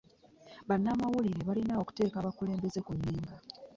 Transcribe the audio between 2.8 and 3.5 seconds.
ku nninga.